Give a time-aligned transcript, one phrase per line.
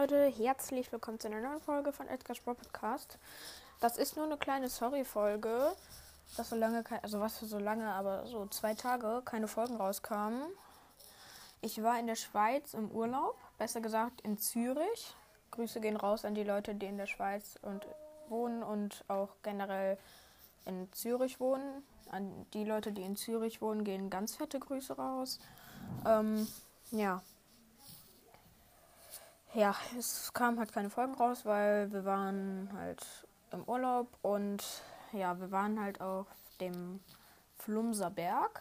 [0.00, 3.18] Leute, herzlich willkommen zu einer neuen Folge von Edgar's Brawl Podcast.
[3.80, 5.72] Das ist nur eine kleine Sorry-Folge,
[6.36, 10.42] dass so lange, also was für so lange, aber so zwei Tage keine Folgen rauskamen.
[11.62, 15.14] Ich war in der Schweiz im Urlaub, besser gesagt in Zürich.
[15.52, 17.86] Grüße gehen raus an die Leute, die in der Schweiz und
[18.28, 19.96] wohnen und auch generell
[20.66, 21.82] in Zürich wohnen.
[22.10, 25.38] An die Leute, die in Zürich wohnen, gehen ganz fette Grüße raus.
[26.04, 26.46] Ähm,
[26.90, 27.22] ja,
[29.56, 33.02] ja, es kam halt keine Folgen raus, weil wir waren halt
[33.52, 34.62] im Urlaub und
[35.12, 36.26] ja, wir waren halt auf
[36.60, 37.00] dem
[37.56, 38.60] Flumser Berg.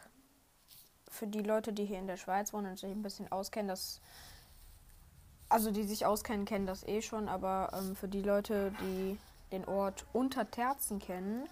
[1.11, 3.99] Für die Leute, die hier in der Schweiz wohnen und sich ein bisschen auskennen, das
[5.49, 9.17] also die sich auskennen, kennen das eh schon, aber ähm, für die Leute, die
[9.51, 11.47] den Ort Unterterzen kennen,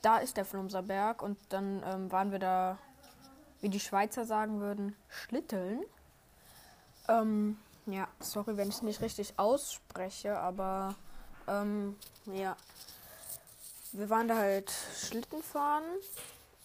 [0.00, 2.78] da ist der Flumser Berg und dann ähm, waren wir da,
[3.60, 5.82] wie die Schweizer sagen würden, schlitteln.
[7.08, 7.58] Ähm,
[7.90, 10.94] ja, sorry, wenn ich es nicht richtig ausspreche, aber
[11.46, 12.56] ähm, ja.
[13.92, 15.84] Wir waren da halt Schlitten fahren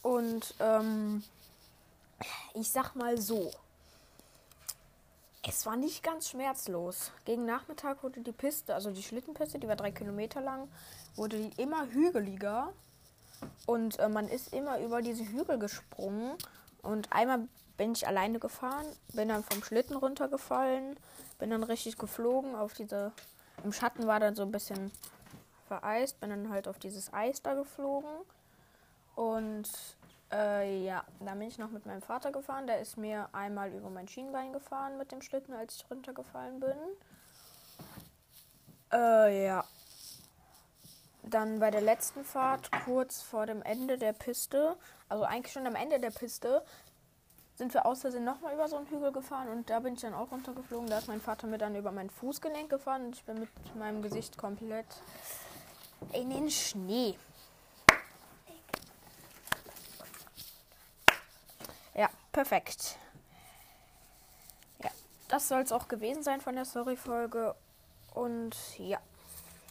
[0.01, 1.23] und ähm,
[2.53, 3.51] ich sag mal so.
[5.45, 7.11] Es war nicht ganz schmerzlos.
[7.25, 10.69] Gegen Nachmittag wurde die Piste, also die Schlittenpiste, die war drei Kilometer lang,
[11.15, 12.73] wurde die immer hügeliger.
[13.65, 16.37] Und äh, man ist immer über diese Hügel gesprungen.
[16.83, 20.95] Und einmal bin ich alleine gefahren, bin dann vom Schlitten runtergefallen,
[21.39, 23.11] bin dann richtig geflogen auf diese.
[23.63, 24.91] Im Schatten war dann so ein bisschen
[25.67, 28.09] vereist, bin dann halt auf dieses Eis da geflogen.
[29.15, 29.69] Und
[30.31, 32.67] äh, ja, dann bin ich noch mit meinem Vater gefahren.
[32.67, 36.75] Der ist mir einmal über mein Schienbein gefahren mit dem Schlitten, als ich runtergefallen bin.
[38.91, 39.63] Äh, ja.
[41.33, 44.77] Dann bei der letzten Fahrt, kurz vor dem Ende der Piste,
[45.09, 46.63] also eigentlich schon am Ende der Piste,
[47.55, 50.13] sind wir aus Versehen nochmal über so einen Hügel gefahren und da bin ich dann
[50.13, 50.87] auch runtergeflogen.
[50.87, 54.03] Da ist mein Vater mir dann über mein Fußgelenk gefahren und ich bin mit meinem
[54.03, 54.85] Gesicht komplett
[56.11, 57.17] in den Schnee.
[61.95, 62.99] Ja, perfekt.
[64.83, 64.91] Ja,
[65.29, 67.55] das soll es auch gewesen sein von der Story-Folge.
[68.13, 68.99] Und ja,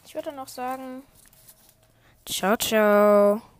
[0.03, 1.03] ich würde noch sagen,
[2.25, 3.52] ciao, ciao.